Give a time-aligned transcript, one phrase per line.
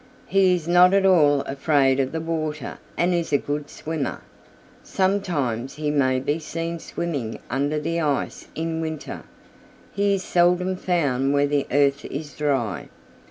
[0.25, 4.23] He is not at all afraid of the water and is a good swimmer.
[4.81, 9.21] Sometimes he may be seen swimming under the ice in winter.
[9.93, 12.89] He is seldom found where the earth is dry.